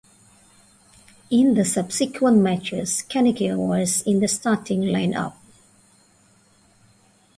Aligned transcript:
In 1.29 1.53
the 1.53 1.63
subsequent 1.63 2.37
matches, 2.37 3.03
Caniggia 3.07 3.55
was 3.55 4.01
in 4.01 4.19
the 4.19 4.27
starting 4.27 4.81
lineup. 4.81 5.35